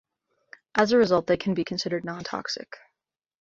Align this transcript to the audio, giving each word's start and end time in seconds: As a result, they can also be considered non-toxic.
As 0.73 0.91
a 0.91 0.97
result, 0.97 1.27
they 1.27 1.37
can 1.37 1.51
also 1.51 1.55
be 1.57 1.63
considered 1.63 2.03
non-toxic. 2.03 2.75